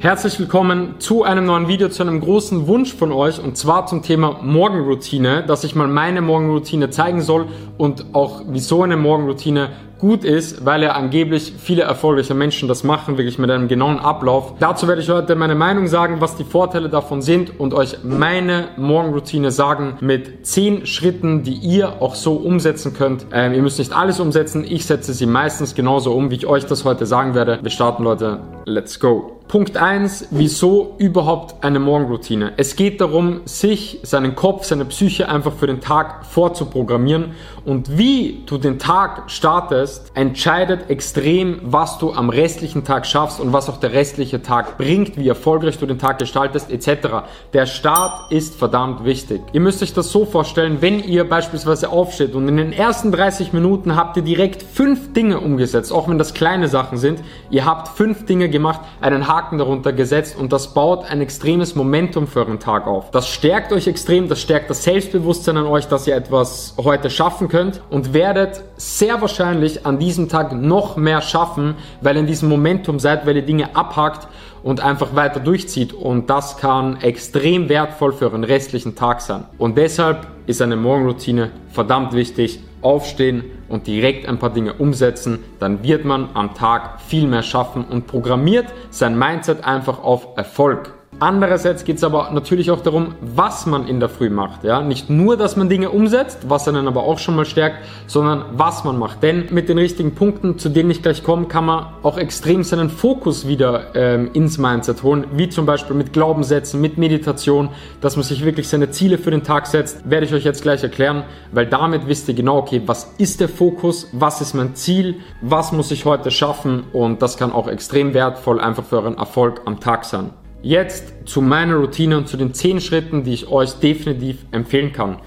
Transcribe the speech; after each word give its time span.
Herzlich 0.00 0.40
willkommen 0.40 0.96
zu 0.98 1.22
einem 1.22 1.46
neuen 1.46 1.68
Video, 1.68 1.88
zu 1.88 2.02
einem 2.02 2.20
großen 2.20 2.66
Wunsch 2.66 2.92
von 2.92 3.12
euch 3.12 3.40
und 3.40 3.56
zwar 3.56 3.86
zum 3.86 4.02
Thema 4.02 4.40
Morgenroutine, 4.42 5.44
dass 5.46 5.62
ich 5.62 5.76
mal 5.76 5.86
meine 5.86 6.20
Morgenroutine 6.20 6.90
zeigen 6.90 7.20
soll 7.20 7.46
und 7.78 8.06
auch 8.12 8.42
wieso 8.48 8.82
eine 8.82 8.96
Morgenroutine 8.96 9.70
gut 10.00 10.24
ist, 10.24 10.66
weil 10.66 10.82
ja 10.82 10.94
angeblich 10.94 11.54
viele 11.56 11.82
erfolgreiche 11.82 12.34
Menschen 12.34 12.66
das 12.66 12.82
machen, 12.82 13.18
wirklich 13.18 13.38
mit 13.38 13.52
einem 13.52 13.68
genauen 13.68 14.00
Ablauf. 14.00 14.54
Dazu 14.58 14.88
werde 14.88 15.00
ich 15.00 15.08
heute 15.08 15.36
meine 15.36 15.54
Meinung 15.54 15.86
sagen, 15.86 16.20
was 16.20 16.34
die 16.34 16.42
Vorteile 16.42 16.88
davon 16.88 17.22
sind 17.22 17.60
und 17.60 17.72
euch 17.72 17.98
meine 18.02 18.70
Morgenroutine 18.76 19.52
sagen 19.52 19.98
mit 20.00 20.44
10 20.44 20.86
Schritten, 20.86 21.44
die 21.44 21.54
ihr 21.54 22.02
auch 22.02 22.16
so 22.16 22.34
umsetzen 22.34 22.94
könnt. 22.94 23.26
Ähm, 23.32 23.54
ihr 23.54 23.62
müsst 23.62 23.78
nicht 23.78 23.92
alles 23.92 24.18
umsetzen, 24.18 24.64
ich 24.68 24.86
setze 24.86 25.14
sie 25.14 25.26
meistens 25.26 25.76
genauso 25.76 26.12
um, 26.14 26.32
wie 26.32 26.34
ich 26.34 26.46
euch 26.48 26.66
das 26.66 26.84
heute 26.84 27.06
sagen 27.06 27.36
werde. 27.36 27.60
Wir 27.62 27.70
starten 27.70 28.02
Leute, 28.02 28.40
let's 28.64 28.98
go. 28.98 29.33
Punkt 29.46 29.76
1, 29.76 30.28
wieso 30.30 30.94
überhaupt 30.98 31.62
eine 31.62 31.78
Morgenroutine? 31.78 32.54
Es 32.56 32.76
geht 32.76 33.00
darum, 33.00 33.42
sich, 33.44 34.00
seinen 34.02 34.34
Kopf, 34.34 34.64
seine 34.64 34.84
Psyche 34.86 35.28
einfach 35.28 35.52
für 35.52 35.66
den 35.66 35.80
Tag 35.80 36.24
vorzuprogrammieren 36.26 37.32
und 37.64 37.96
wie 37.96 38.42
du 38.46 38.58
den 38.58 38.78
Tag 38.78 39.30
startest, 39.30 40.10
entscheidet 40.14 40.90
extrem, 40.90 41.60
was 41.62 41.98
du 41.98 42.12
am 42.12 42.30
restlichen 42.30 42.84
Tag 42.84 43.06
schaffst 43.06 43.38
und 43.38 43.52
was 43.52 43.68
auch 43.68 43.76
der 43.76 43.92
restliche 43.92 44.42
Tag 44.42 44.76
bringt, 44.76 45.16
wie 45.16 45.28
erfolgreich 45.28 45.78
du 45.78 45.86
den 45.86 45.98
Tag 45.98 46.18
gestaltest 46.18 46.70
etc. 46.70 47.26
Der 47.52 47.66
Start 47.66 48.32
ist 48.32 48.56
verdammt 48.56 49.04
wichtig. 49.04 49.42
Ihr 49.52 49.60
müsst 49.60 49.82
euch 49.82 49.92
das 49.92 50.10
so 50.10 50.24
vorstellen, 50.24 50.78
wenn 50.80 51.02
ihr 51.02 51.28
beispielsweise 51.28 51.90
aufsteht 51.90 52.34
und 52.34 52.48
in 52.48 52.56
den 52.56 52.72
ersten 52.72 53.12
30 53.12 53.52
Minuten 53.52 53.94
habt 53.94 54.16
ihr 54.16 54.22
direkt 54.22 54.62
fünf 54.62 55.12
Dinge 55.12 55.38
umgesetzt, 55.38 55.92
auch 55.92 56.08
wenn 56.08 56.18
das 56.18 56.34
kleine 56.34 56.68
Sachen 56.68 56.98
sind, 56.98 57.20
ihr 57.50 57.64
habt 57.64 57.88
fünf 57.88 58.26
Dinge 58.26 58.48
gemacht, 58.48 58.80
einen 59.00 59.28
Haken 59.34 59.58
darunter 59.58 59.92
gesetzt 59.92 60.36
und 60.38 60.52
das 60.52 60.74
baut 60.74 61.10
ein 61.10 61.20
extremes 61.20 61.74
Momentum 61.74 62.28
für 62.28 62.40
euren 62.40 62.60
Tag 62.60 62.86
auf. 62.86 63.10
Das 63.10 63.28
stärkt 63.28 63.72
euch 63.72 63.88
extrem, 63.88 64.28
das 64.28 64.40
stärkt 64.40 64.70
das 64.70 64.84
Selbstbewusstsein 64.84 65.56
an 65.56 65.66
euch, 65.66 65.86
dass 65.86 66.06
ihr 66.06 66.14
etwas 66.14 66.74
heute 66.78 67.10
schaffen 67.10 67.48
könnt 67.48 67.80
und 67.90 68.14
werdet 68.14 68.62
sehr 68.76 69.20
wahrscheinlich 69.20 69.86
an 69.86 69.98
diesem 69.98 70.28
Tag 70.28 70.52
noch 70.52 70.96
mehr 70.96 71.20
schaffen, 71.20 71.74
weil 72.00 72.14
ihr 72.16 72.20
in 72.20 72.26
diesem 72.26 72.48
Momentum 72.48 73.00
seid, 73.00 73.26
weil 73.26 73.36
ihr 73.36 73.42
Dinge 73.42 73.74
abhackt 73.74 74.28
und 74.62 74.80
einfach 74.80 75.16
weiter 75.16 75.40
durchzieht 75.40 75.92
und 75.92 76.30
das 76.30 76.56
kann 76.56 77.00
extrem 77.00 77.68
wertvoll 77.68 78.12
für 78.12 78.26
euren 78.26 78.44
restlichen 78.44 78.94
Tag 78.94 79.20
sein. 79.20 79.44
Und 79.58 79.76
deshalb 79.76 80.28
ist 80.46 80.62
eine 80.62 80.76
Morgenroutine 80.76 81.50
verdammt 81.68 82.12
wichtig. 82.12 82.60
Aufstehen 82.84 83.44
und 83.68 83.86
direkt 83.86 84.26
ein 84.28 84.38
paar 84.38 84.50
Dinge 84.50 84.74
umsetzen, 84.74 85.38
dann 85.58 85.82
wird 85.82 86.04
man 86.04 86.28
am 86.34 86.54
Tag 86.54 87.00
viel 87.00 87.26
mehr 87.26 87.42
schaffen 87.42 87.84
und 87.84 88.06
programmiert 88.06 88.66
sein 88.90 89.18
Mindset 89.18 89.64
einfach 89.64 90.02
auf 90.02 90.36
Erfolg. 90.36 90.92
Andererseits 91.20 91.84
geht 91.84 91.96
es 91.96 92.04
aber 92.04 92.30
natürlich 92.32 92.70
auch 92.70 92.80
darum, 92.80 93.14
was 93.20 93.66
man 93.66 93.86
in 93.86 94.00
der 94.00 94.08
Früh 94.08 94.30
macht. 94.30 94.64
Ja? 94.64 94.82
Nicht 94.82 95.10
nur, 95.10 95.36
dass 95.36 95.56
man 95.56 95.68
Dinge 95.68 95.90
umsetzt, 95.90 96.48
was 96.48 96.66
einen 96.66 96.88
aber 96.88 97.04
auch 97.04 97.18
schon 97.18 97.36
mal 97.36 97.44
stärkt, 97.44 97.78
sondern 98.06 98.44
was 98.56 98.84
man 98.84 98.98
macht. 98.98 99.22
Denn 99.22 99.46
mit 99.50 99.68
den 99.68 99.78
richtigen 99.78 100.14
Punkten, 100.14 100.58
zu 100.58 100.68
denen 100.68 100.90
ich 100.90 101.02
gleich 101.02 101.22
komme, 101.22 101.46
kann 101.46 101.66
man 101.66 101.86
auch 102.02 102.18
extrem 102.18 102.64
seinen 102.64 102.90
Fokus 102.90 103.46
wieder 103.46 103.94
ähm, 103.94 104.30
ins 104.32 104.58
Mindset 104.58 105.02
holen. 105.02 105.26
Wie 105.32 105.48
zum 105.48 105.66
Beispiel 105.66 105.94
mit 105.94 106.12
Glaubenssätzen, 106.12 106.80
mit 106.80 106.98
Meditation, 106.98 107.70
dass 108.00 108.16
man 108.16 108.24
sich 108.24 108.44
wirklich 108.44 108.68
seine 108.68 108.90
Ziele 108.90 109.16
für 109.18 109.30
den 109.30 109.44
Tag 109.44 109.66
setzt. 109.66 110.10
Werde 110.10 110.26
ich 110.26 110.34
euch 110.34 110.44
jetzt 110.44 110.62
gleich 110.62 110.82
erklären, 110.82 111.24
weil 111.52 111.66
damit 111.66 112.08
wisst 112.08 112.28
ihr 112.28 112.34
genau, 112.34 112.58
okay, 112.58 112.82
was 112.86 113.14
ist 113.18 113.40
der 113.40 113.48
Fokus, 113.48 114.08
was 114.12 114.40
ist 114.40 114.54
mein 114.54 114.74
Ziel, 114.74 115.16
was 115.40 115.72
muss 115.72 115.90
ich 115.90 116.04
heute 116.04 116.30
schaffen 116.30 116.84
und 116.92 117.22
das 117.22 117.36
kann 117.36 117.52
auch 117.52 117.68
extrem 117.68 118.14
wertvoll 118.14 118.60
einfach 118.60 118.84
für 118.84 118.96
euren 118.96 119.16
Erfolg 119.16 119.62
am 119.64 119.80
Tag 119.80 120.04
sein. 120.04 120.30
Jetzt 120.64 121.12
zu 121.26 121.42
meiner 121.42 121.74
Routine 121.74 122.16
und 122.16 122.26
zu 122.26 122.38
den 122.38 122.54
10 122.54 122.80
Schritten, 122.80 123.22
die 123.22 123.34
ich 123.34 123.48
euch 123.48 123.74
definitiv 123.74 124.46
empfehlen 124.50 124.94
kann. 124.94 125.18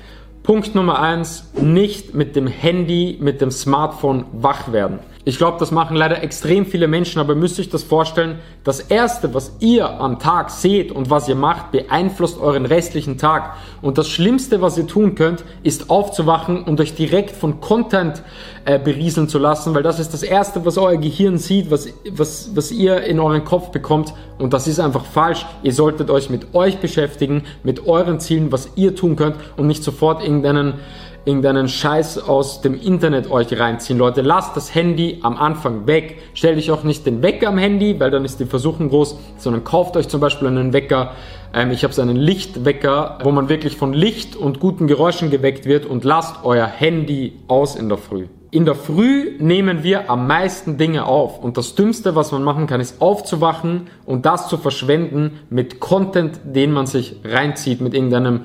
Punkt 0.42 0.74
Nummer 0.74 1.00
1, 1.00 1.54
nicht 1.62 2.16
mit 2.16 2.36
dem 2.36 2.48
Handy, 2.48 3.20
mit 3.22 3.40
dem 3.40 3.52
Smartphone 3.52 4.26
wach 4.32 4.72
werden. 4.74 4.98
Ich 5.28 5.38
glaube, 5.38 5.58
das 5.60 5.72
machen 5.72 5.98
leider 5.98 6.24
extrem 6.24 6.66
viele 6.66 6.88
Menschen, 6.88 7.20
aber 7.20 7.34
ihr 7.34 7.40
müsst 7.40 7.60
euch 7.60 7.68
das 7.68 7.84
vorstellen, 7.84 8.40
das 8.64 8.80
Erste, 8.80 9.34
was 9.34 9.58
ihr 9.60 10.00
am 10.00 10.20
Tag 10.20 10.50
seht 10.50 10.90
und 10.90 11.10
was 11.10 11.28
ihr 11.28 11.36
macht, 11.36 11.72
beeinflusst 11.74 12.40
euren 12.40 12.66
restlichen 12.66 13.18
Tag. 13.18 13.58
Und 13.82 13.98
das 13.98 14.08
Schlimmste, 14.08 14.62
was 14.62 14.78
ihr 14.78 14.88
tun 14.88 15.16
könnt, 15.16 15.44
ist 15.64 15.90
aufzuwachen 15.90 16.64
und 16.64 16.80
euch 16.80 16.96
direkt 16.96 17.32
von 17.32 17.60
Content 17.60 18.24
äh, 18.64 18.80
berieseln 18.80 19.28
zu 19.28 19.38
lassen, 19.38 19.76
weil 19.76 19.84
das 19.84 20.00
ist 20.00 20.14
das 20.14 20.24
Erste, 20.24 20.66
was 20.66 20.78
euer 20.78 20.96
Gehirn 20.96 21.38
sieht, 21.38 21.70
was, 21.70 21.90
was, 22.10 22.52
was 22.56 22.72
ihr 22.72 23.02
in 23.02 23.20
euren 23.20 23.44
Kopf 23.44 23.72
bekommt. 23.72 24.14
Und 24.38 24.54
das 24.54 24.66
ist 24.66 24.80
einfach 24.80 25.04
falsch. 25.04 25.46
Ihr 25.62 25.74
solltet 25.74 26.10
euch 26.10 26.30
mit 26.30 26.56
euch 26.56 26.78
beschäftigen, 26.78 27.44
mit 27.64 27.86
euren 27.86 28.22
Zielen, 28.22 28.54
was 28.54 28.70
ihr 28.78 28.96
tun 28.96 29.18
könnt 29.18 29.36
und 29.58 29.68
nicht 29.68 29.84
sofort 29.84 30.24
irgendeinen 30.24 30.76
irgendeinen 31.28 31.68
Scheiß 31.68 32.28
aus 32.28 32.62
dem 32.62 32.80
Internet 32.80 33.30
euch 33.30 33.60
reinziehen. 33.60 34.00
Leute, 34.00 34.22
lasst 34.22 34.56
das 34.56 34.74
Handy 34.74 35.20
am 35.22 35.38
Anfang 35.38 35.86
weg. 35.86 36.20
Stellt 36.34 36.58
euch 36.58 36.72
auch 36.72 36.84
nicht 36.84 37.06
den 37.06 37.22
Wecker 37.22 37.50
am 37.50 37.58
Handy, 37.58 38.00
weil 38.00 38.10
dann 38.10 38.24
ist 38.24 38.40
die 38.40 38.46
Versuchung 38.46 38.90
groß, 38.90 39.20
sondern 39.38 39.64
kauft 39.66 39.98
euch 39.98 40.08
zum 40.08 40.22
Beispiel 40.22 40.48
einen 40.48 40.72
Wecker. 40.72 41.12
Ähm, 41.54 41.72
ich 41.72 41.84
habe 41.84 41.94
so 41.94 42.02
einen 42.02 42.16
Lichtwecker, 42.16 43.20
wo 43.24 43.32
man 43.32 43.50
wirklich 43.50 43.76
von 43.76 43.94
Licht 43.94 44.36
und 44.36 44.60
guten 44.60 44.88
Geräuschen 44.88 45.30
geweckt 45.30 45.66
wird 45.66 45.86
und 45.86 46.06
lasst 46.06 46.38
euer 46.44 46.66
Handy 46.66 47.34
aus 47.48 47.76
in 47.76 47.90
der 47.90 47.98
Früh. 47.98 48.28
In 48.50 48.64
der 48.64 48.76
Früh 48.76 49.36
nehmen 49.40 49.84
wir 49.84 50.10
am 50.10 50.26
meisten 50.26 50.78
Dinge 50.78 51.06
auf 51.06 51.44
und 51.44 51.58
das 51.58 51.76
Dümmste, 51.76 52.16
was 52.16 52.32
man 52.32 52.44
machen 52.44 52.66
kann, 52.66 52.80
ist 52.80 53.02
aufzuwachen 53.02 53.88
und 54.06 54.26
das 54.26 54.48
zu 54.48 54.58
verschwenden 54.58 55.40
mit 55.50 55.82
Content, 55.82 56.40
den 56.46 56.72
man 56.72 56.88
sich 56.88 57.18
reinzieht, 57.26 57.82
mit 57.82 57.94
irgendeinem 57.94 58.44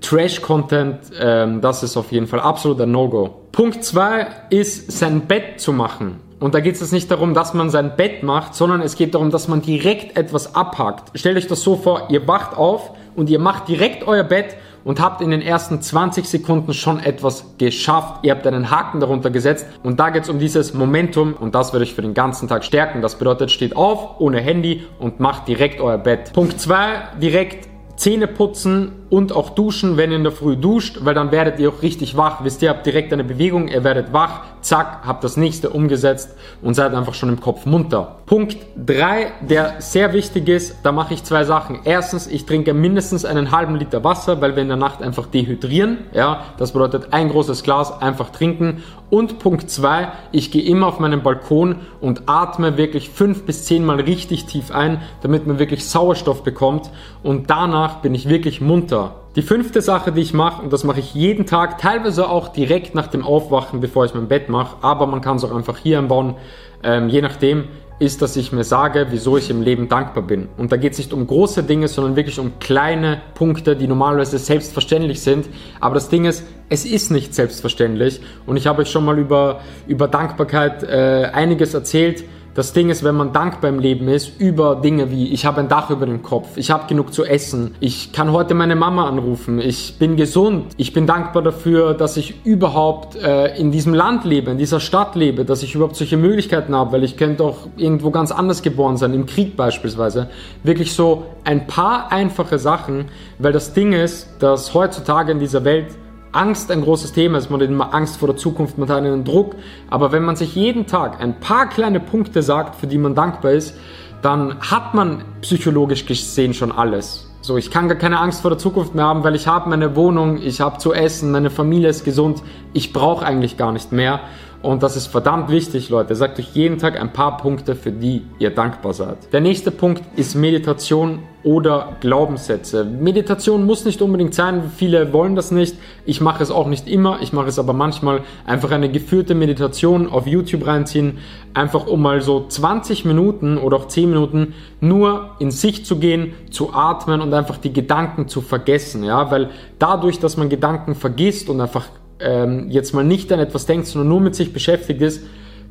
Trash-Content, 0.00 0.98
ähm, 1.20 1.60
das 1.60 1.82
ist 1.82 1.96
auf 1.96 2.12
jeden 2.12 2.26
Fall 2.26 2.40
absolut 2.40 2.80
ein 2.80 2.90
No-Go. 2.90 3.42
Punkt 3.52 3.84
2 3.84 4.26
ist, 4.50 4.92
sein 4.92 5.22
Bett 5.22 5.60
zu 5.60 5.72
machen. 5.72 6.20
Und 6.38 6.54
da 6.54 6.60
geht 6.60 6.80
es 6.80 6.92
nicht 6.92 7.10
darum, 7.10 7.32
dass 7.32 7.54
man 7.54 7.70
sein 7.70 7.96
Bett 7.96 8.22
macht, 8.22 8.54
sondern 8.54 8.82
es 8.82 8.96
geht 8.96 9.14
darum, 9.14 9.30
dass 9.30 9.48
man 9.48 9.62
direkt 9.62 10.18
etwas 10.18 10.54
abhakt. 10.54 11.18
Stellt 11.18 11.38
euch 11.38 11.46
das 11.46 11.62
so 11.62 11.76
vor, 11.76 12.08
ihr 12.10 12.28
wacht 12.28 12.56
auf 12.56 12.90
und 13.14 13.30
ihr 13.30 13.38
macht 13.38 13.68
direkt 13.68 14.06
euer 14.06 14.22
Bett 14.22 14.56
und 14.84 15.00
habt 15.00 15.22
in 15.22 15.30
den 15.30 15.40
ersten 15.40 15.80
20 15.80 16.26
Sekunden 16.26 16.74
schon 16.74 17.00
etwas 17.00 17.54
geschafft. 17.56 18.20
Ihr 18.22 18.32
habt 18.32 18.46
einen 18.46 18.70
Haken 18.70 19.00
darunter 19.00 19.30
gesetzt 19.30 19.66
und 19.82 19.98
da 19.98 20.10
geht 20.10 20.24
es 20.24 20.28
um 20.28 20.38
dieses 20.38 20.74
Momentum 20.74 21.32
und 21.32 21.54
das 21.54 21.72
wird 21.72 21.82
euch 21.82 21.94
für 21.94 22.02
den 22.02 22.14
ganzen 22.14 22.48
Tag 22.48 22.64
stärken. 22.64 23.00
Das 23.00 23.16
bedeutet, 23.16 23.50
steht 23.50 23.74
auf 23.74 24.20
ohne 24.20 24.40
Handy 24.40 24.84
und 24.98 25.18
macht 25.18 25.48
direkt 25.48 25.80
euer 25.80 25.98
Bett. 25.98 26.34
Punkt 26.34 26.60
2, 26.60 27.18
direkt 27.20 27.66
Zähne 27.96 28.26
putzen 28.28 29.05
und 29.08 29.32
auch 29.32 29.50
duschen, 29.50 29.96
wenn 29.96 30.10
ihr 30.10 30.16
in 30.16 30.24
der 30.24 30.32
Früh 30.32 30.56
duscht, 30.56 30.98
weil 31.02 31.14
dann 31.14 31.30
werdet 31.30 31.60
ihr 31.60 31.68
auch 31.68 31.82
richtig 31.82 32.16
wach. 32.16 32.42
Wisst 32.42 32.62
ihr, 32.62 32.70
habt 32.70 32.86
direkt 32.86 33.12
eine 33.12 33.24
Bewegung, 33.24 33.68
ihr 33.68 33.84
werdet 33.84 34.12
wach, 34.12 34.42
zack, 34.60 35.02
habt 35.06 35.22
das 35.22 35.36
nächste 35.36 35.70
umgesetzt 35.70 36.34
und 36.60 36.74
seid 36.74 36.92
einfach 36.92 37.14
schon 37.14 37.28
im 37.28 37.40
Kopf 37.40 37.66
munter. 37.66 38.16
Punkt 38.26 38.56
3, 38.84 39.32
der 39.48 39.76
sehr 39.78 40.12
wichtig 40.12 40.48
ist, 40.48 40.78
da 40.82 40.90
mache 40.90 41.14
ich 41.14 41.22
zwei 41.22 41.44
Sachen. 41.44 41.80
Erstens, 41.84 42.26
ich 42.26 42.46
trinke 42.46 42.74
mindestens 42.74 43.24
einen 43.24 43.52
halben 43.52 43.76
Liter 43.76 44.02
Wasser, 44.02 44.40
weil 44.40 44.56
wir 44.56 44.62
in 44.62 44.68
der 44.68 44.76
Nacht 44.76 45.02
einfach 45.02 45.26
dehydrieren. 45.26 45.98
Ja, 46.12 46.44
das 46.58 46.72
bedeutet 46.72 47.12
ein 47.12 47.28
großes 47.28 47.62
Glas 47.62 48.02
einfach 48.02 48.30
trinken. 48.30 48.82
Und 49.08 49.38
Punkt 49.38 49.70
2, 49.70 50.08
ich 50.32 50.50
gehe 50.50 50.64
immer 50.64 50.88
auf 50.88 50.98
meinen 50.98 51.22
Balkon 51.22 51.76
und 52.00 52.22
atme 52.26 52.76
wirklich 52.76 53.10
fünf 53.10 53.44
bis 53.44 53.64
zehn 53.64 53.84
Mal 53.84 54.00
richtig 54.00 54.46
tief 54.46 54.72
ein, 54.72 55.00
damit 55.22 55.46
man 55.46 55.60
wirklich 55.60 55.86
Sauerstoff 55.86 56.42
bekommt. 56.42 56.90
Und 57.22 57.48
danach 57.48 57.96
bin 57.96 58.16
ich 58.16 58.28
wirklich 58.28 58.60
munter. 58.60 59.05
Die 59.36 59.42
fünfte 59.42 59.82
Sache, 59.82 60.12
die 60.12 60.22
ich 60.22 60.32
mache, 60.32 60.62
und 60.62 60.72
das 60.72 60.82
mache 60.82 61.00
ich 61.00 61.12
jeden 61.12 61.44
Tag, 61.44 61.76
teilweise 61.76 62.30
auch 62.30 62.48
direkt 62.48 62.94
nach 62.94 63.06
dem 63.06 63.22
Aufwachen, 63.22 63.80
bevor 63.80 64.06
ich 64.06 64.14
mein 64.14 64.28
Bett 64.28 64.48
mache, 64.48 64.78
aber 64.80 65.06
man 65.06 65.20
kann 65.20 65.36
es 65.36 65.44
auch 65.44 65.54
einfach 65.54 65.76
hier 65.76 65.98
einbauen, 65.98 66.36
ähm, 66.82 67.10
je 67.10 67.20
nachdem, 67.20 67.64
ist, 67.98 68.22
dass 68.22 68.34
ich 68.36 68.52
mir 68.52 68.64
sage, 68.64 69.08
wieso 69.10 69.36
ich 69.36 69.50
im 69.50 69.60
Leben 69.60 69.90
dankbar 69.90 70.22
bin. 70.22 70.48
Und 70.56 70.72
da 70.72 70.78
geht 70.78 70.92
es 70.92 70.98
nicht 70.98 71.12
um 71.12 71.26
große 71.26 71.62
Dinge, 71.62 71.88
sondern 71.88 72.16
wirklich 72.16 72.38
um 72.38 72.58
kleine 72.60 73.20
Punkte, 73.34 73.76
die 73.76 73.86
normalerweise 73.86 74.38
selbstverständlich 74.38 75.20
sind. 75.20 75.48
Aber 75.80 75.94
das 75.94 76.08
Ding 76.08 76.24
ist, 76.24 76.44
es 76.68 76.86
ist 76.86 77.10
nicht 77.10 77.34
selbstverständlich. 77.34 78.20
Und 78.46 78.56
ich 78.56 78.66
habe 78.66 78.82
euch 78.82 78.90
schon 78.90 79.04
mal 79.04 79.18
über, 79.18 79.60
über 79.86 80.08
Dankbarkeit 80.08 80.82
äh, 80.82 81.30
einiges 81.32 81.72
erzählt. 81.72 82.24
Das 82.56 82.72
Ding 82.72 82.88
ist, 82.88 83.04
wenn 83.04 83.14
man 83.14 83.34
dankbar 83.34 83.68
im 83.68 83.78
Leben 83.78 84.08
ist, 84.08 84.40
über 84.40 84.76
Dinge 84.76 85.10
wie, 85.10 85.30
ich 85.30 85.44
habe 85.44 85.60
ein 85.60 85.68
Dach 85.68 85.90
über 85.90 86.06
dem 86.06 86.22
Kopf, 86.22 86.56
ich 86.56 86.70
habe 86.70 86.86
genug 86.86 87.12
zu 87.12 87.22
essen, 87.22 87.74
ich 87.80 88.12
kann 88.12 88.32
heute 88.32 88.54
meine 88.54 88.76
Mama 88.76 89.06
anrufen, 89.06 89.58
ich 89.58 89.98
bin 89.98 90.16
gesund, 90.16 90.72
ich 90.78 90.94
bin 90.94 91.06
dankbar 91.06 91.42
dafür, 91.42 91.92
dass 91.92 92.16
ich 92.16 92.46
überhaupt 92.46 93.14
äh, 93.16 93.54
in 93.58 93.72
diesem 93.72 93.92
Land 93.92 94.24
lebe, 94.24 94.50
in 94.50 94.56
dieser 94.56 94.80
Stadt 94.80 95.16
lebe, 95.16 95.44
dass 95.44 95.62
ich 95.62 95.74
überhaupt 95.74 95.96
solche 95.96 96.16
Möglichkeiten 96.16 96.74
habe, 96.74 96.92
weil 96.92 97.04
ich 97.04 97.18
könnte 97.18 97.44
auch 97.44 97.58
irgendwo 97.76 98.10
ganz 98.10 98.32
anders 98.32 98.62
geboren 98.62 98.96
sein, 98.96 99.12
im 99.12 99.26
Krieg 99.26 99.54
beispielsweise. 99.54 100.30
Wirklich 100.62 100.94
so 100.94 101.24
ein 101.44 101.66
paar 101.66 102.10
einfache 102.10 102.58
Sachen, 102.58 103.10
weil 103.38 103.52
das 103.52 103.74
Ding 103.74 103.92
ist, 103.92 104.30
dass 104.38 104.72
heutzutage 104.72 105.30
in 105.30 105.40
dieser 105.40 105.62
Welt 105.64 105.88
Angst 106.36 106.70
ein 106.70 106.82
großes 106.82 107.12
Thema 107.12 107.38
ist. 107.38 107.50
Man 107.50 107.60
hat 107.60 107.68
immer 107.68 107.94
Angst 107.94 108.18
vor 108.18 108.28
der 108.28 108.36
Zukunft, 108.36 108.78
man 108.78 108.88
hat 108.88 108.98
einen 108.98 109.24
Druck. 109.24 109.56
Aber 109.90 110.12
wenn 110.12 110.24
man 110.24 110.36
sich 110.36 110.54
jeden 110.54 110.86
Tag 110.86 111.20
ein 111.20 111.40
paar 111.40 111.68
kleine 111.68 112.00
Punkte 112.00 112.42
sagt, 112.42 112.76
für 112.76 112.86
die 112.86 112.98
man 112.98 113.14
dankbar 113.14 113.52
ist, 113.52 113.74
dann 114.22 114.58
hat 114.60 114.94
man 114.94 115.24
psychologisch 115.40 116.06
gesehen 116.06 116.54
schon 116.54 116.72
alles. 116.72 117.30
So, 117.40 117.56
ich 117.56 117.70
kann 117.70 117.88
gar 117.88 117.96
keine 117.96 118.18
Angst 118.18 118.40
vor 118.40 118.50
der 118.50 118.58
Zukunft 118.58 118.94
mehr 118.94 119.04
haben, 119.04 119.22
weil 119.22 119.36
ich 119.36 119.46
habe 119.46 119.70
meine 119.70 119.94
Wohnung, 119.94 120.42
ich 120.42 120.60
habe 120.60 120.78
zu 120.78 120.92
essen, 120.92 121.30
meine 121.30 121.48
Familie 121.48 121.88
ist 121.88 122.04
gesund, 122.04 122.42
ich 122.72 122.92
brauche 122.92 123.24
eigentlich 123.24 123.56
gar 123.56 123.70
nicht 123.72 123.92
mehr. 123.92 124.20
Und 124.62 124.82
das 124.82 124.96
ist 124.96 125.06
verdammt 125.06 125.48
wichtig, 125.48 125.90
Leute. 125.90 126.16
Sagt 126.16 126.40
euch 126.40 126.54
jeden 126.54 126.78
Tag 126.78 127.00
ein 127.00 127.12
paar 127.12 127.36
Punkte, 127.36 127.76
für 127.76 127.92
die 127.92 128.24
ihr 128.40 128.50
dankbar 128.50 128.94
seid. 128.94 129.32
Der 129.32 129.40
nächste 129.40 129.70
Punkt 129.70 130.02
ist 130.16 130.34
Meditation 130.34 131.20
oder 131.46 131.96
Glaubenssätze. 132.00 132.84
Meditation 132.84 133.66
muss 133.66 133.84
nicht 133.84 134.02
unbedingt 134.02 134.34
sein. 134.34 134.64
Viele 134.76 135.12
wollen 135.12 135.36
das 135.36 135.52
nicht. 135.52 135.76
Ich 136.04 136.20
mache 136.20 136.42
es 136.42 136.50
auch 136.50 136.66
nicht 136.66 136.88
immer. 136.88 137.20
Ich 137.22 137.32
mache 137.32 137.46
es 137.46 137.60
aber 137.60 137.72
manchmal. 137.72 138.22
Einfach 138.46 138.72
eine 138.72 138.90
geführte 138.90 139.36
Meditation 139.36 140.08
auf 140.08 140.26
YouTube 140.26 140.66
reinziehen. 140.66 141.18
Einfach 141.54 141.86
um 141.86 142.02
mal 142.02 142.20
so 142.20 142.46
20 142.48 143.04
Minuten 143.04 143.58
oder 143.58 143.76
auch 143.76 143.86
10 143.86 144.10
Minuten 144.10 144.54
nur 144.80 145.36
in 145.38 145.52
sich 145.52 145.84
zu 145.84 146.00
gehen, 146.00 146.34
zu 146.50 146.74
atmen 146.74 147.20
und 147.20 147.32
einfach 147.32 147.58
die 147.58 147.72
Gedanken 147.72 148.26
zu 148.26 148.40
vergessen. 148.40 149.04
Ja, 149.04 149.30
weil 149.30 149.50
dadurch, 149.78 150.18
dass 150.18 150.36
man 150.36 150.48
Gedanken 150.48 150.96
vergisst 150.96 151.48
und 151.48 151.60
einfach 151.60 151.86
ähm, 152.18 152.70
jetzt 152.70 152.92
mal 152.92 153.04
nicht 153.04 153.32
an 153.32 153.38
etwas 153.38 153.66
denkt, 153.66 153.86
sondern 153.86 154.08
nur 154.08 154.20
mit 154.20 154.34
sich 154.34 154.52
beschäftigt 154.52 155.00
ist, 155.00 155.22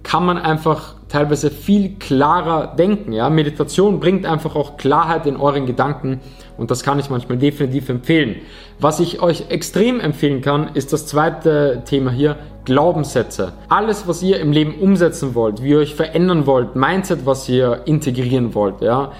kann 0.05 0.23
man 0.23 0.37
einfach 0.37 0.93
teilweise 1.09 1.49
viel 1.49 1.95
klarer 1.95 2.75
denken. 2.75 3.11
Ja? 3.11 3.29
Meditation 3.29 3.99
bringt 3.99 4.25
einfach 4.25 4.55
auch 4.55 4.77
Klarheit 4.77 5.25
in 5.25 5.35
euren 5.35 5.65
Gedanken 5.65 6.21
und 6.57 6.71
das 6.71 6.83
kann 6.83 6.99
ich 6.99 7.09
manchmal 7.09 7.37
definitiv 7.37 7.89
empfehlen. 7.89 8.37
Was 8.79 8.99
ich 8.99 9.21
euch 9.21 9.49
extrem 9.49 9.99
empfehlen 9.99 10.41
kann, 10.41 10.69
ist 10.75 10.93
das 10.93 11.07
zweite 11.07 11.81
Thema 11.85 12.11
hier, 12.11 12.37
Glaubenssätze. 12.65 13.53
Alles, 13.67 14.07
was 14.07 14.21
ihr 14.21 14.39
im 14.39 14.51
Leben 14.51 14.75
umsetzen 14.75 15.35
wollt, 15.35 15.63
wie 15.63 15.69
ihr 15.69 15.79
euch 15.79 15.95
verändern 15.95 16.45
wollt, 16.45 16.75
Mindset, 16.75 17.25
was 17.25 17.49
ihr 17.49 17.81
integrieren 17.85 18.53
wollt, 18.53 18.81
ja. 18.81 19.11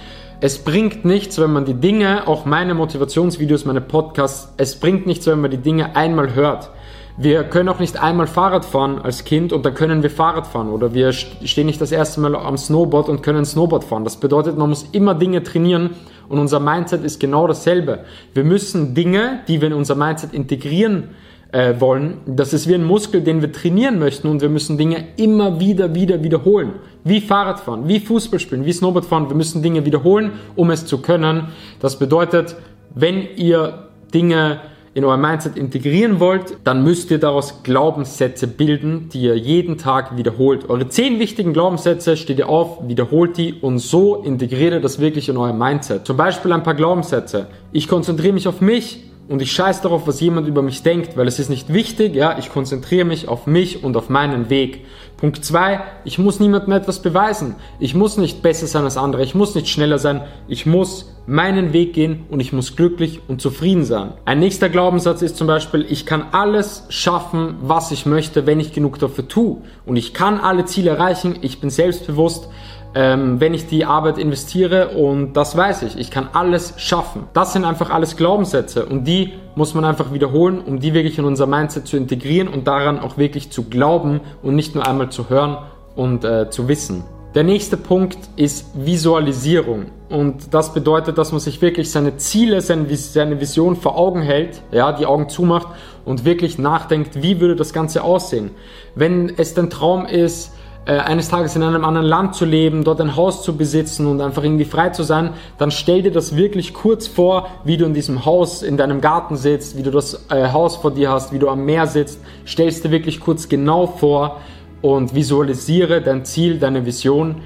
Es 0.41 0.59
bringt 0.59 1.05
nichts, 1.05 1.39
wenn 1.39 1.53
man 1.53 1.65
die 1.65 1.73
Dinge, 1.73 2.27
auch 2.27 2.45
meine 2.45 2.73
Motivationsvideos, 2.75 3.65
meine 3.65 3.81
Podcasts, 3.81 4.53
es 4.57 4.79
bringt 4.79 5.07
nichts, 5.07 5.25
wenn 5.27 5.41
man 5.41 5.49
die 5.49 5.57
Dinge 5.57 5.95
einmal 5.95 6.35
hört. 6.35 6.69
Wir 7.17 7.45
können 7.45 7.69
auch 7.69 7.79
nicht 7.79 7.97
einmal 7.97 8.27
Fahrrad 8.27 8.65
fahren 8.65 8.99
als 8.99 9.23
Kind 9.23 9.53
und 9.53 9.65
dann 9.65 9.73
können 9.73 10.03
wir 10.03 10.09
Fahrrad 10.09 10.47
fahren 10.47 10.69
oder 10.69 10.93
wir 10.93 11.13
stehen 11.13 11.65
nicht 11.65 11.79
das 11.79 11.93
erste 11.93 12.19
Mal 12.19 12.35
am 12.35 12.57
Snowboard 12.57 13.07
und 13.07 13.23
können 13.23 13.45
Snowboard 13.45 13.85
fahren. 13.85 14.03
Das 14.03 14.17
bedeutet, 14.17 14.57
man 14.57 14.67
muss 14.67 14.85
immer 14.91 15.15
Dinge 15.15 15.41
trainieren 15.41 15.91
und 16.27 16.39
unser 16.39 16.59
Mindset 16.59 17.05
ist 17.05 17.21
genau 17.21 17.47
dasselbe. 17.47 17.99
Wir 18.33 18.43
müssen 18.43 18.95
Dinge, 18.95 19.39
die 19.47 19.61
wir 19.61 19.69
in 19.69 19.73
unser 19.73 19.95
Mindset 19.95 20.33
integrieren 20.33 21.11
äh, 21.53 21.79
wollen, 21.79 22.17
das 22.25 22.51
ist 22.51 22.67
wie 22.67 22.75
ein 22.75 22.83
Muskel, 22.83 23.21
den 23.21 23.41
wir 23.41 23.53
trainieren 23.53 23.97
möchten 23.97 24.27
und 24.27 24.41
wir 24.41 24.49
müssen 24.49 24.77
Dinge 24.77 25.05
immer 25.15 25.57
wieder, 25.61 25.95
wieder 25.95 26.21
wiederholen. 26.21 26.73
Wie 27.05 27.21
Fahrradfahren, 27.21 27.87
wie 27.87 28.01
Fußball 28.01 28.41
spielen, 28.41 28.65
wie 28.65 28.73
Snowboard 28.73 29.05
fahren. 29.05 29.29
Wir 29.29 29.37
müssen 29.37 29.63
Dinge 29.63 29.85
wiederholen, 29.85 30.33
um 30.57 30.69
es 30.69 30.85
zu 30.85 30.97
können. 30.97 31.47
Das 31.79 31.97
bedeutet, 31.97 32.57
wenn 32.93 33.25
ihr 33.37 33.87
Dinge 34.13 34.59
in 34.95 35.03
euer 35.03 35.17
Mindset 35.17 35.57
integrieren 35.57 36.21
wollt, 36.21 36.57
dann 36.63 36.81
müsst 36.81 37.11
ihr 37.11 37.19
daraus 37.19 37.63
Glaubenssätze 37.63 38.47
bilden, 38.47 39.09
die 39.09 39.23
ihr 39.23 39.37
jeden 39.37 39.77
Tag 39.77 40.15
wiederholt. 40.15 40.69
Eure 40.69 40.87
zehn 40.87 41.19
wichtigen 41.19 41.51
Glaubenssätze 41.51 42.15
steht 42.15 42.39
ihr 42.39 42.47
auf, 42.47 42.87
wiederholt 42.87 43.35
die 43.37 43.53
und 43.53 43.79
so 43.79 44.23
integriert 44.23 44.71
ihr 44.71 44.79
das 44.79 44.99
wirklich 44.99 45.27
in 45.27 45.35
euer 45.35 45.51
Mindset. 45.51 46.07
Zum 46.07 46.15
Beispiel 46.15 46.53
ein 46.53 46.63
paar 46.63 46.75
Glaubenssätze. 46.75 47.47
Ich 47.73 47.89
konzentriere 47.89 48.33
mich 48.33 48.47
auf 48.47 48.61
mich 48.61 49.03
und 49.27 49.41
ich 49.41 49.51
scheiß 49.51 49.81
darauf, 49.81 50.07
was 50.07 50.19
jemand 50.21 50.47
über 50.47 50.61
mich 50.61 50.83
denkt, 50.83 51.17
weil 51.17 51.27
es 51.27 51.39
ist 51.39 51.49
nicht 51.49 51.73
wichtig, 51.73 52.15
ja, 52.15 52.37
ich 52.37 52.51
konzentriere 52.51 53.05
mich 53.05 53.27
auf 53.27 53.47
mich 53.47 53.83
und 53.83 53.97
auf 53.97 54.09
meinen 54.09 54.49
Weg. 54.49 54.85
Punkt 55.17 55.43
zwei: 55.43 55.81
ich 56.03 56.19
muss 56.19 56.39
niemandem 56.39 56.73
etwas 56.73 57.01
beweisen. 57.01 57.55
Ich 57.79 57.95
muss 57.95 58.17
nicht 58.17 58.41
besser 58.41 58.67
sein 58.67 58.83
als 58.83 58.97
andere, 58.97 59.23
ich 59.23 59.33
muss 59.33 59.55
nicht 59.55 59.67
schneller 59.67 59.97
sein, 59.97 60.21
ich 60.47 60.65
muss 60.65 61.11
meinen 61.27 61.73
Weg 61.73 61.93
gehen 61.93 62.25
und 62.29 62.39
ich 62.39 62.53
muss 62.53 62.75
glücklich 62.75 63.21
und 63.27 63.41
zufrieden 63.41 63.83
sein. 63.83 64.13
Ein 64.25 64.39
nächster 64.39 64.69
Glaubenssatz 64.69 65.23
ist 65.23 65.37
zum 65.37 65.47
Beispiel, 65.47 65.85
ich 65.89 66.05
kann 66.05 66.27
alles 66.31 66.85
schaffen, 66.89 67.55
was 67.61 67.91
ich 67.91 68.05
möchte, 68.05 68.45
wenn 68.45 68.59
ich 68.59 68.73
genug 68.73 68.99
dafür 68.99 69.27
tue. 69.27 69.57
Und 69.87 69.95
ich 69.95 70.13
kann 70.13 70.39
alle 70.39 70.65
Ziele 70.65 70.91
erreichen, 70.91 71.37
ich 71.41 71.59
bin 71.59 71.71
selbstbewusst, 71.71 72.47
ähm, 72.95 73.41
wenn 73.41 73.53
ich 73.53 73.67
die 73.67 73.83
Arbeit 73.83 74.17
investiere 74.17 74.89
und 74.89 75.33
das 75.33 75.55
weiß 75.55 75.83
ich. 75.83 75.97
Ich 75.99 76.09
kann 76.09 76.29
alles 76.31 76.73
schaffen. 76.77 77.23
Das 77.33 77.51
sind 77.51 77.65
einfach 77.65 77.89
alles 77.89 78.15
Glaubenssätze 78.15 78.85
und 78.85 79.03
die 79.03 79.33
muss 79.55 79.73
man 79.73 79.83
einfach 79.83 80.13
wiederholen, 80.13 80.61
um 80.65 80.79
die 80.79 80.93
wirklich 80.93 81.17
in 81.17 81.25
unser 81.25 81.45
Mindset 81.45 81.87
zu 81.87 81.97
integrieren 81.97 82.47
und 82.47 82.67
daran 82.67 82.99
auch 82.99 83.17
wirklich 83.17 83.51
zu 83.51 83.63
glauben 83.63 84.21
und 84.41 84.55
nicht 84.55 84.75
nur 84.75 84.87
einmal 84.87 85.09
zu 85.09 85.29
hören 85.29 85.57
und 85.95 86.23
äh, 86.23 86.49
zu 86.49 86.69
wissen. 86.69 87.03
Der 87.35 87.43
nächste 87.43 87.75
Punkt 87.75 88.17
ist 88.37 88.65
Visualisierung. 88.73 89.87
Und 90.07 90.53
das 90.53 90.73
bedeutet, 90.73 91.17
dass 91.17 91.33
man 91.33 91.41
sich 91.41 91.61
wirklich 91.61 91.91
seine 91.91 92.15
Ziele, 92.15 92.61
seine 92.61 93.41
Vision 93.41 93.75
vor 93.75 93.97
Augen 93.97 94.21
hält, 94.21 94.61
ja, 94.71 94.93
die 94.93 95.05
Augen 95.05 95.27
zumacht 95.27 95.67
und 96.05 96.23
wirklich 96.23 96.57
nachdenkt, 96.57 97.21
wie 97.21 97.41
würde 97.41 97.57
das 97.57 97.73
Ganze 97.73 98.05
aussehen. 98.05 98.51
Wenn 98.95 99.33
es 99.35 99.53
dein 99.53 99.69
Traum 99.69 100.05
ist, 100.05 100.53
äh, 100.85 100.97
eines 100.97 101.29
Tages 101.29 101.55
in 101.55 101.63
einem 101.63 101.83
anderen 101.83 102.05
Land 102.05 102.35
zu 102.35 102.45
leben, 102.45 102.83
dort 102.83 103.01
ein 103.01 103.15
Haus 103.15 103.41
zu 103.43 103.57
besitzen 103.57 104.05
und 104.05 104.21
einfach 104.21 104.43
irgendwie 104.43 104.65
frei 104.65 104.89
zu 104.89 105.03
sein, 105.03 105.31
dann 105.57 105.71
stell 105.71 106.03
dir 106.03 106.11
das 106.11 106.35
wirklich 106.35 106.73
kurz 106.73 107.07
vor, 107.07 107.47
wie 107.63 107.77
du 107.77 107.85
in 107.85 107.93
diesem 107.93 108.25
Haus, 108.25 108.61
in 108.61 108.77
deinem 108.77 109.01
Garten 109.01 109.35
sitzt, 109.35 109.77
wie 109.77 109.83
du 109.83 109.91
das 109.91 110.25
äh, 110.29 110.51
Haus 110.51 110.75
vor 110.75 110.91
dir 110.91 111.09
hast, 111.09 111.33
wie 111.33 111.39
du 111.39 111.49
am 111.49 111.65
Meer 111.65 111.87
sitzt. 111.87 112.19
Stellst 112.47 112.83
dir 112.83 112.91
wirklich 112.91 113.19
kurz 113.19 113.49
genau 113.49 113.87
vor 113.87 114.41
und 114.81 115.15
visualisiere 115.15 116.01
dein 116.01 116.23
Ziel, 116.25 116.59
deine 116.59 116.85
Vision. 116.85 117.41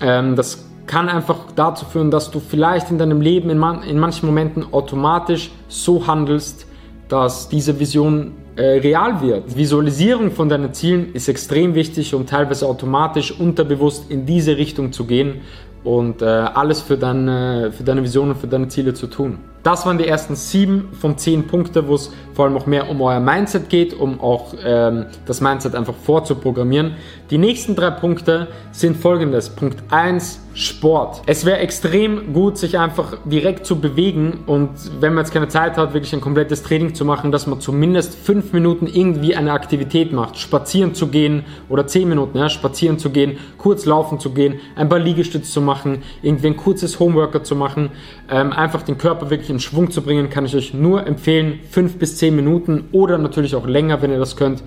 Ähm, 0.00 0.36
das 0.36 0.64
kann 0.86 1.08
einfach 1.08 1.38
dazu 1.56 1.84
führen, 1.84 2.12
dass 2.12 2.30
du 2.30 2.38
vielleicht 2.40 2.90
in 2.92 2.98
deinem 2.98 3.20
Leben 3.20 3.50
in, 3.50 3.58
man 3.58 3.82
in 3.82 3.98
manchen 3.98 4.26
Momenten 4.26 4.72
automatisch 4.72 5.50
so 5.68 6.06
handelst, 6.06 6.66
dass 7.08 7.48
diese 7.48 7.80
Vision 7.80 8.32
äh, 8.56 8.78
real 8.78 9.20
wird. 9.20 9.56
Visualisierung 9.56 10.30
von 10.30 10.48
deinen 10.48 10.72
Zielen 10.72 11.12
ist 11.14 11.28
extrem 11.28 11.74
wichtig, 11.74 12.14
um 12.14 12.26
teilweise 12.26 12.66
automatisch 12.66 13.38
unterbewusst 13.38 14.10
in 14.10 14.26
diese 14.26 14.56
Richtung 14.56 14.92
zu 14.92 15.04
gehen 15.04 15.42
und 15.84 16.22
äh, 16.22 16.24
alles 16.24 16.80
für 16.80 16.96
deine, 16.96 17.70
für 17.72 17.84
deine 17.84 18.02
Vision 18.02 18.30
und 18.30 18.36
für 18.36 18.48
deine 18.48 18.68
Ziele 18.68 18.94
zu 18.94 19.06
tun. 19.06 19.38
Das 19.66 19.84
waren 19.84 19.98
die 19.98 20.06
ersten 20.06 20.36
sieben 20.36 20.90
von 20.92 21.18
zehn 21.18 21.48
Punkten, 21.48 21.88
wo 21.88 21.96
es 21.96 22.12
vor 22.34 22.44
allem 22.44 22.56
auch 22.56 22.66
mehr 22.66 22.88
um 22.88 23.00
euer 23.00 23.18
Mindset 23.18 23.68
geht, 23.68 23.94
um 23.94 24.20
auch 24.20 24.54
ähm, 24.64 25.06
das 25.24 25.40
Mindset 25.40 25.74
einfach 25.74 25.94
vorzuprogrammieren. 26.04 26.94
Die 27.30 27.38
nächsten 27.38 27.74
drei 27.74 27.90
Punkte 27.90 28.46
sind 28.70 28.96
folgendes. 28.96 29.50
Punkt 29.50 29.82
eins 29.90 30.38
Sport. 30.56 31.20
Es 31.26 31.44
wäre 31.44 31.58
extrem 31.58 32.32
gut, 32.32 32.56
sich 32.56 32.78
einfach 32.78 33.18
direkt 33.26 33.66
zu 33.66 33.78
bewegen 33.78 34.44
und 34.46 34.70
wenn 35.00 35.12
man 35.12 35.24
jetzt 35.24 35.34
keine 35.34 35.48
Zeit 35.48 35.76
hat, 35.76 35.92
wirklich 35.92 36.14
ein 36.14 36.22
komplettes 36.22 36.62
Training 36.62 36.94
zu 36.94 37.04
machen, 37.04 37.30
dass 37.30 37.46
man 37.46 37.60
zumindest 37.60 38.14
fünf 38.14 38.54
Minuten 38.54 38.86
irgendwie 38.86 39.36
eine 39.36 39.52
Aktivität 39.52 40.12
macht. 40.12 40.38
Spazieren 40.38 40.94
zu 40.94 41.08
gehen 41.08 41.44
oder 41.68 41.86
zehn 41.86 42.08
Minuten, 42.08 42.38
ja, 42.38 42.48
spazieren 42.48 42.98
zu 42.98 43.10
gehen, 43.10 43.36
kurz 43.58 43.84
laufen 43.84 44.18
zu 44.18 44.30
gehen, 44.30 44.60
ein 44.76 44.88
paar 44.88 44.98
Liegestütze 44.98 45.50
zu 45.50 45.60
machen, 45.60 46.02
irgendwie 46.22 46.46
ein 46.46 46.56
kurzes 46.56 47.00
Homeworker 47.00 47.44
zu 47.44 47.54
machen, 47.54 47.90
ähm, 48.30 48.52
einfach 48.52 48.80
den 48.80 48.96
Körper 48.96 49.28
wirklich 49.28 49.50
in 49.56 49.60
Schwung 49.60 49.90
zu 49.90 50.02
bringen, 50.02 50.28
kann 50.28 50.44
ich 50.44 50.54
euch 50.54 50.74
nur 50.74 51.06
empfehlen. 51.06 51.60
Fünf 51.70 51.98
bis 51.98 52.18
zehn 52.18 52.36
Minuten 52.36 52.84
oder 52.92 53.16
natürlich 53.16 53.54
auch 53.54 53.66
länger, 53.66 54.02
wenn 54.02 54.10
ihr 54.10 54.18
das 54.18 54.36
könnt 54.36 54.62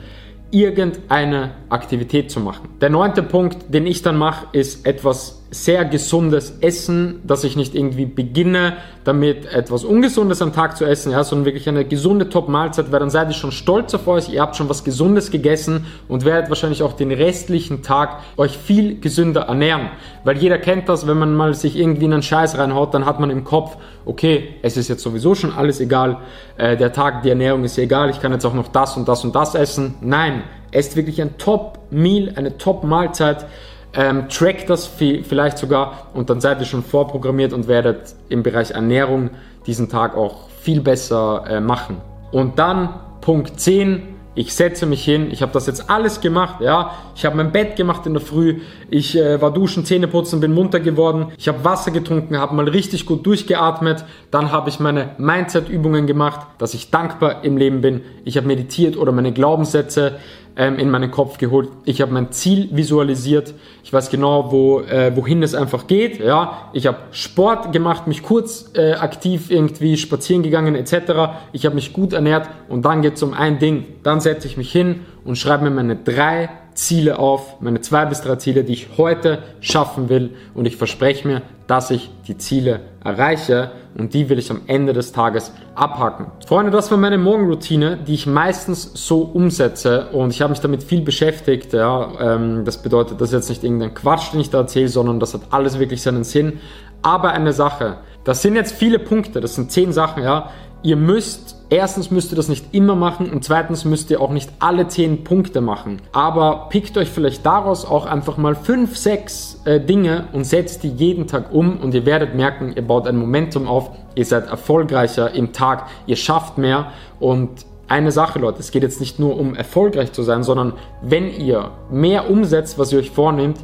irgendeine 0.52 1.52
Aktivität 1.70 2.32
zu 2.32 2.40
machen. 2.40 2.70
Der 2.82 2.90
neunte 2.90 3.22
Punkt, 3.22 3.74
den 3.74 3.86
ich 3.86 4.02
dann 4.02 4.18
mache, 4.18 4.48
ist 4.52 4.86
etwas 4.86 5.39
sehr 5.52 5.84
gesundes 5.86 6.58
Essen, 6.62 7.22
dass 7.26 7.44
ich 7.44 7.56
nicht 7.56 7.74
irgendwie 7.74 8.06
beginne, 8.06 8.78
damit 9.04 9.52
etwas 9.52 9.84
Ungesundes 9.84 10.42
am 10.42 10.54
Tag 10.54 10.78
zu 10.78 10.86
essen, 10.86 11.12
ja, 11.12 11.24
sondern 11.24 11.46
wirklich 11.46 11.68
eine 11.68 11.86
gesunde 11.86 12.30
Top-Mahlzeit, 12.30 12.92
weil 12.92 13.00
dann 13.00 13.10
seid 13.10 13.30
ihr 13.30 13.34
schon 13.34 13.52
stolz 13.52 13.94
auf 13.96 14.08
euch, 14.08 14.30
ihr 14.30 14.42
habt 14.42 14.56
schon 14.56 14.70
was 14.70 14.84
Gesundes 14.84 15.32
gegessen 15.32 15.88
und 16.08 16.24
werdet 16.24 16.50
wahrscheinlich 16.50 16.84
auch 16.84 16.94
den 16.94 17.12
restlichen 17.12 17.82
Tag 17.82 18.20
euch 18.38 18.58
viel 18.58 19.00
gesünder 19.00 19.42
ernähren. 19.42 19.90
Weil 20.24 20.38
jeder 20.38 20.60
kennt 20.60 20.88
das, 20.88 21.08
wenn 21.08 21.18
man 21.18 21.34
mal 21.34 21.56
sich 21.56 21.76
irgendwie 21.76 22.06
in 22.06 22.14
einen 22.14 22.24
Scheiß 22.24 22.58
reinhaut, 22.58 22.94
dann 22.94 23.06
hat 23.06 23.20
man 23.20 23.32
im 23.32 23.44
Kopf, 23.44 23.78
okay, 24.06 24.56
es 24.62 24.78
ist 24.78 24.88
jetzt 24.88 25.02
sowieso 25.02 25.34
schon 25.34 25.52
alles 25.52 25.80
egal, 25.80 26.18
äh, 26.58 26.78
der 26.78 26.94
Tag, 26.94 27.24
die 27.24 27.30
Ernährung 27.30 27.64
ist 27.64 27.78
egal, 27.80 28.12
ich 28.12 28.22
kann 28.22 28.32
jetzt 28.32 28.46
auch 28.46 28.54
noch 28.54 28.68
das 28.68 28.98
und 28.98 29.08
das 29.08 29.24
und 29.24 29.34
das 29.34 29.56
essen. 29.56 29.96
Nein, 30.02 30.44
esst 30.72 30.96
wirklich 30.96 31.22
ein 31.22 31.38
Top-Meal, 31.40 32.34
eine 32.36 32.58
Top-Mahlzeit, 32.58 33.48
ähm, 33.94 34.30
trackt 34.30 34.70
das 34.70 34.88
vielleicht 34.88 35.58
sogar 35.58 36.08
und 36.14 36.30
dann 36.30 36.42
seid 36.42 36.60
ihr 36.60 36.66
schon 36.66 36.84
vorprogrammiert 36.84 37.54
und 37.54 37.68
werdet 37.68 38.16
im 38.30 38.44
Bereich 38.44 38.72
Ernährung 38.72 39.32
diesen 39.66 39.90
Tag 39.90 40.16
auch 40.16 40.50
viel 40.62 40.82
besser 40.82 41.46
äh, 41.48 41.60
machen. 41.60 41.98
Und 42.32 42.60
dann 42.60 42.90
Punkt 43.22 43.60
10, 43.60 44.04
ich 44.36 44.54
setze 44.54 44.86
mich 44.86 45.04
hin, 45.04 45.30
ich 45.32 45.42
habe 45.42 45.52
das 45.52 45.66
jetzt 45.68 45.90
alles 45.90 46.22
gemacht, 46.22 46.62
ja, 46.62 46.94
ich 47.16 47.26
habe 47.26 47.36
mein 47.36 47.52
Bett 47.52 47.76
gemacht 47.76 48.06
in 48.06 48.14
der 48.14 48.22
Früh, 48.22 48.62
ich 48.90 49.18
äh, 49.18 49.42
war 49.42 49.52
duschen, 49.52 49.86
Zähne 49.86 50.08
putzen, 50.08 50.40
bin 50.40 50.54
munter 50.54 50.80
geworden, 50.80 51.34
ich 51.38 51.48
habe 51.48 51.66
Wasser 51.66 51.92
getrunken, 51.92 52.38
habe 52.38 52.56
mal 52.56 52.70
richtig 52.70 53.06
gut 53.06 53.26
durchgeatmet, 53.26 54.06
dann 54.32 54.52
habe 54.52 54.70
ich 54.70 54.80
meine 54.80 55.16
Mindset-Übungen 55.18 56.08
gemacht, 56.08 56.48
dass 56.58 56.74
ich 56.74 56.92
dankbar 56.92 57.44
im 57.44 57.58
Leben 57.58 57.82
bin, 57.82 58.02
ich 58.24 58.38
habe 58.38 58.48
meditiert 58.48 58.96
oder 58.96 59.12
meine 59.12 59.34
Glaubenssätze 59.34 60.20
ähm, 60.56 60.78
in 60.78 60.90
meinen 60.90 61.12
Kopf 61.12 61.38
geholt. 61.38 61.70
Ich 61.86 62.02
habe 62.02 62.12
mein 62.12 62.32
Ziel 62.32 62.70
visualisiert. 62.72 63.54
Ich 63.84 63.94
weiß 63.94 64.10
genau, 64.10 64.52
wo, 64.52 64.82
äh, 64.82 65.16
wohin 65.16 65.42
es 65.42 65.56
einfach 65.56 65.88
geht. 65.88 66.20
Ja, 66.20 66.70
ich 66.74 66.88
habe 66.88 66.98
Sport 67.12 67.72
gemacht, 67.72 68.08
mich 68.08 68.24
kurz 68.24 68.72
äh, 68.76 68.94
aktiv 68.94 69.50
irgendwie 69.50 69.98
spazieren 69.98 70.44
gegangen 70.44 70.76
etc. 70.76 71.34
Ich 71.54 71.66
habe 71.66 71.76
mich 71.76 71.94
gut 71.94 72.14
ernährt 72.14 72.50
und 72.68 72.84
dann 72.84 73.02
geht 73.02 73.16
es 73.16 73.24
um 73.24 73.34
ein 73.34 73.60
Ding. 73.60 73.86
Dann 74.04 74.20
setze 74.20 74.48
ich 74.48 74.58
mich 74.58 74.72
hin 74.72 75.02
und 75.24 75.38
schreibe 75.38 75.64
mir 75.64 75.72
meine 75.72 75.96
drei 75.96 76.50
Ziele 76.80 77.20
auf, 77.20 77.60
meine 77.60 77.82
zwei 77.82 78.06
bis 78.06 78.22
drei 78.22 78.38
Ziele, 78.38 78.64
die 78.64 78.72
ich 78.72 78.88
heute 78.98 79.40
schaffen 79.60 80.08
will 80.08 80.32
und 80.54 80.66
ich 80.66 80.78
verspreche 80.78 81.28
mir, 81.28 81.42
dass 81.68 81.92
ich 81.92 82.10
die 82.26 82.38
Ziele 82.38 82.80
erreiche 83.04 83.72
und 83.98 84.14
die 84.14 84.30
will 84.30 84.40
ich 84.40 84.50
am 84.50 84.62
Ende 84.66 84.94
des 84.94 85.12
Tages 85.12 85.52
abhaken. 85.76 86.28
Freunde, 86.48 86.72
das 86.72 86.90
war 86.90 86.98
meine 86.98 87.18
Morgenroutine, 87.18 87.98
die 87.98 88.14
ich 88.14 88.28
meistens 88.28 88.92
so 88.94 89.24
umsetze 89.24 90.08
und 90.14 90.32
ich 90.32 90.42
habe 90.42 90.52
mich 90.52 90.62
damit 90.62 90.82
viel 90.82 91.02
beschäftigt. 91.02 91.74
Ja, 91.74 92.14
ähm, 92.22 92.64
das 92.64 92.82
bedeutet, 92.82 93.20
das 93.20 93.30
ist 93.30 93.34
jetzt 93.34 93.50
nicht 93.50 93.64
irgendein 93.66 93.94
Quatsch, 93.94 94.32
den 94.32 94.40
ich 94.40 94.50
da 94.50 94.60
erzähle, 94.60 94.88
sondern 94.88 95.20
das 95.20 95.34
hat 95.34 95.42
alles 95.50 95.80
wirklich 95.80 96.02
seinen 96.02 96.24
Sinn. 96.24 96.62
Aber 97.02 97.32
eine 97.32 97.52
Sache, 97.52 97.98
das 98.24 98.42
sind 98.42 98.56
jetzt 98.56 98.72
viele 98.72 99.00
Punkte, 99.00 99.42
das 99.42 99.56
sind 99.56 99.70
zehn 99.70 99.92
Sachen, 99.92 100.24
ja. 100.24 100.50
Ihr 100.82 100.96
müsst 100.96 101.59
Erstens 101.72 102.10
müsst 102.10 102.32
ihr 102.32 102.36
das 102.36 102.50
nicht 102.50 102.74
immer 102.74 102.96
machen 102.96 103.30
und 103.32 103.44
zweitens 103.44 103.86
müsst 103.86 104.10
ihr 104.10 104.22
auch 104.22 104.32
nicht 104.32 104.50
alle 104.58 104.88
10 104.88 105.24
Punkte 105.24 105.62
machen. 105.62 106.02
Aber 106.12 106.68
pickt 106.70 106.98
euch 106.98 107.10
vielleicht 107.10 107.46
daraus 107.46 107.86
auch 107.86 108.08
einfach 108.08 108.38
mal 108.38 108.56
5, 108.56 108.98
6 108.98 109.62
äh, 109.66 109.80
Dinge 109.80 110.28
und 110.34 110.46
setzt 110.46 110.82
die 110.82 110.90
jeden 110.90 111.28
Tag 111.28 111.54
um 111.54 111.78
und 111.78 111.94
ihr 111.94 112.08
werdet 112.08 112.34
merken, 112.34 112.74
ihr 112.76 112.82
baut 112.82 113.06
ein 113.06 113.18
Momentum 113.18 113.68
auf, 113.68 113.92
ihr 114.16 114.26
seid 114.26 114.48
erfolgreicher 114.48 115.32
im 115.36 115.54
Tag, 115.54 115.88
ihr 116.08 116.16
schafft 116.16 116.58
mehr 116.58 116.92
und 117.20 117.50
eine 117.88 118.12
Sache, 118.12 118.40
Leute, 118.40 118.60
es 118.60 118.72
geht 118.72 118.84
jetzt 118.84 119.00
nicht 119.00 119.20
nur 119.20 119.38
um 119.38 119.56
erfolgreich 119.56 120.12
zu 120.12 120.24
sein, 120.24 120.44
sondern 120.44 120.74
wenn 121.02 121.32
ihr 121.32 121.72
mehr 121.92 122.30
umsetzt, 122.30 122.80
was 122.80 122.92
ihr 122.94 123.00
euch 123.00 123.12
vornehmt, 123.12 123.58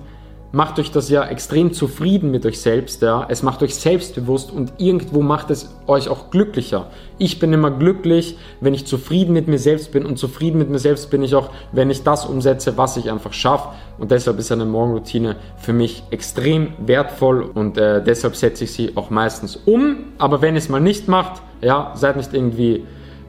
macht 0.55 0.79
euch 0.79 0.89
das 0.89 1.09
ja 1.09 1.25
extrem 1.25 1.73
zufrieden 1.73 2.31
mit 2.31 2.45
euch 2.45 2.61
selbst, 2.61 3.01
ja. 3.01 3.25
Es 3.27 3.43
macht 3.43 3.61
euch 3.61 3.75
selbstbewusst 3.75 4.53
und 4.53 4.71
irgendwo 4.77 5.21
macht 5.21 5.51
es 5.51 5.75
euch 5.85 6.07
auch 6.07 6.31
glücklicher. 6.31 6.87
Ich 7.17 7.39
bin 7.39 7.51
immer 7.51 7.71
glücklich, 7.71 8.37
wenn 8.61 8.73
ich 8.73 8.87
zufrieden 8.87 9.33
mit 9.33 9.49
mir 9.49 9.59
selbst 9.59 9.91
bin 9.91 10.05
und 10.05 10.17
zufrieden 10.17 10.57
mit 10.57 10.69
mir 10.69 10.79
selbst 10.79 11.11
bin 11.11 11.23
ich 11.23 11.35
auch, 11.35 11.49
wenn 11.73 11.89
ich 11.89 12.03
das 12.03 12.25
umsetze, 12.25 12.77
was 12.77 12.95
ich 12.95 13.11
einfach 13.11 13.33
schaffe. 13.33 13.67
Und 13.97 14.11
deshalb 14.11 14.39
ist 14.39 14.49
eine 14.49 14.63
Morgenroutine 14.63 15.35
für 15.57 15.73
mich 15.73 16.03
extrem 16.09 16.69
wertvoll 16.77 17.41
und 17.41 17.77
äh, 17.77 18.01
deshalb 18.01 18.37
setze 18.37 18.63
ich 18.63 18.71
sie 18.71 18.93
auch 18.95 19.09
meistens 19.09 19.57
um. 19.57 20.13
Aber 20.19 20.41
wenn 20.41 20.55
ihr 20.55 20.59
es 20.59 20.69
mal 20.69 20.79
nicht 20.79 21.09
macht, 21.09 21.41
ja, 21.59 21.91
seid 21.95 22.15
nicht 22.15 22.33
irgendwie 22.33 22.85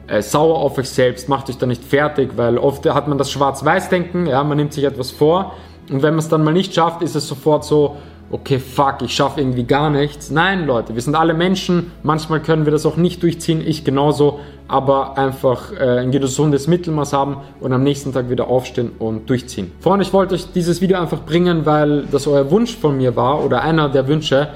äh, 0.07 0.21
sauer 0.21 0.59
auf 0.59 0.77
euch 0.77 0.89
selbst, 0.89 1.27
macht 1.27 1.49
euch 1.49 1.57
da 1.57 1.65
nicht 1.65 1.83
fertig, 1.83 2.37
weil 2.37 2.57
oft 2.57 2.85
hat 2.89 3.09
man 3.09 3.17
das 3.17 3.29
Schwarz-Weiß-Denken, 3.31 4.27
ja, 4.27 4.41
man 4.45 4.55
nimmt 4.55 4.71
sich 4.71 4.85
etwas 4.85 5.11
vor 5.11 5.55
und 5.89 6.01
wenn 6.01 6.13
man 6.13 6.19
es 6.19 6.29
dann 6.29 6.43
mal 6.43 6.53
nicht 6.53 6.73
schafft, 6.73 7.01
ist 7.01 7.15
es 7.15 7.27
sofort 7.27 7.63
so, 7.63 7.97
okay, 8.29 8.59
fuck, 8.59 8.97
ich 9.01 9.13
schaffe 9.13 9.39
irgendwie 9.39 9.63
gar 9.63 9.89
nichts. 9.89 10.31
Nein, 10.31 10.65
Leute, 10.65 10.93
wir 10.95 11.01
sind 11.01 11.15
alle 11.15 11.33
Menschen. 11.33 11.91
Manchmal 12.03 12.41
können 12.41 12.65
wir 12.65 12.71
das 12.71 12.85
auch 12.85 12.97
nicht 12.97 13.23
durchziehen, 13.23 13.61
ich 13.65 13.85
genauso, 13.85 14.39
aber 14.67 15.17
einfach 15.17 15.71
äh, 15.71 15.99
ein 15.99 16.11
gesundes 16.11 16.67
Mittelmaß 16.67 17.13
haben 17.13 17.37
und 17.61 17.71
am 17.71 17.83
nächsten 17.83 18.11
Tag 18.13 18.29
wieder 18.29 18.47
aufstehen 18.47 18.91
und 18.99 19.29
durchziehen. 19.29 19.71
Freunde, 19.79 20.03
ich 20.03 20.11
wollte 20.11 20.35
euch 20.35 20.51
dieses 20.51 20.81
Video 20.81 20.99
einfach 20.99 21.21
bringen, 21.21 21.65
weil 21.65 22.05
das 22.11 22.27
euer 22.27 22.51
Wunsch 22.51 22.75
von 22.75 22.97
mir 22.97 23.15
war 23.15 23.43
oder 23.43 23.61
einer 23.61 23.87
der 23.89 24.07
Wünsche. 24.07 24.49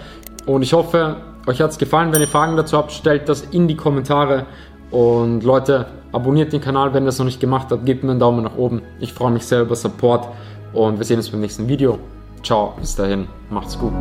Und 0.46 0.64
ich 0.64 0.74
hoffe, 0.74 1.18
euch 1.48 1.62
hat 1.62 1.72
es 1.72 1.78
gefallen. 1.78 2.12
Wenn 2.12 2.22
ihr 2.22 2.28
Fragen 2.28 2.58
dazu 2.58 2.78
habt, 2.78 2.92
stellt 2.92 3.30
das 3.30 3.42
in 3.52 3.68
die 3.68 3.76
Kommentare. 3.76 4.46
Und 4.90 5.44
Leute, 5.44 5.86
abonniert 6.12 6.52
den 6.52 6.60
Kanal, 6.60 6.94
wenn 6.94 7.04
ihr 7.04 7.08
das 7.08 7.20
noch 7.20 7.26
nicht 7.26 7.40
gemacht 7.40 7.68
habt. 7.72 7.86
Gebt 7.86 8.04
mir 8.04 8.12
einen 8.12 8.20
Daumen 8.20 8.44
nach 8.44 8.58
oben. 8.58 8.82
Ich 9.00 9.14
freue 9.14 9.32
mich 9.32 9.46
sehr 9.46 9.62
über 9.62 9.76
Support. 9.76 10.28
Und 10.74 10.98
wir 10.98 11.06
sehen 11.06 11.18
uns 11.18 11.30
beim 11.30 11.42
nächsten 11.42 11.68
Video. 11.68 12.00
Ciao, 12.44 12.74
bis 12.80 12.96
dahin, 12.96 13.28
macht's 13.50 13.78
gut. 13.78 13.94